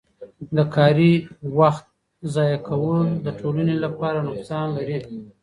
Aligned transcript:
د 0.55 0.57
کاري 0.75 1.13
وخت 1.59 1.85
ضایع 2.33 2.59
کول 2.67 3.07
د 3.25 3.27
ټولنې 3.39 3.75
لپاره 3.83 4.25
نقصان 4.27 4.67
لري. 4.77 4.97